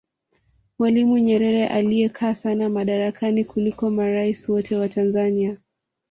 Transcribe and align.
mwalimu 0.79 1.17
nyerere 1.19 1.67
aliyekaa 1.67 2.33
sana 2.35 2.69
madarakani 2.69 3.45
kuliko 3.45 3.89
maraisi 3.89 4.51
wote 4.51 4.75
wa 4.77 4.89
tanzania 4.89 5.57